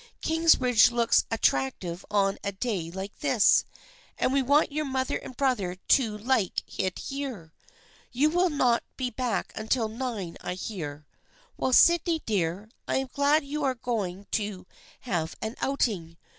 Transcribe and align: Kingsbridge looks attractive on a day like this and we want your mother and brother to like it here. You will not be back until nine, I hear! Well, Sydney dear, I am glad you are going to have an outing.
Kingsbridge 0.19 0.89
looks 0.89 1.25
attractive 1.29 2.03
on 2.09 2.39
a 2.43 2.51
day 2.51 2.89
like 2.89 3.19
this 3.19 3.65
and 4.17 4.33
we 4.33 4.41
want 4.41 4.71
your 4.71 4.83
mother 4.83 5.17
and 5.19 5.37
brother 5.37 5.75
to 5.89 6.17
like 6.17 6.63
it 6.79 6.97
here. 6.97 7.53
You 8.11 8.31
will 8.31 8.49
not 8.49 8.81
be 8.97 9.11
back 9.11 9.53
until 9.55 9.89
nine, 9.89 10.37
I 10.41 10.55
hear! 10.55 11.05
Well, 11.55 11.71
Sydney 11.71 12.23
dear, 12.25 12.71
I 12.87 12.95
am 12.97 13.09
glad 13.13 13.45
you 13.45 13.63
are 13.63 13.75
going 13.75 14.25
to 14.31 14.65
have 15.01 15.35
an 15.39 15.55
outing. 15.61 16.17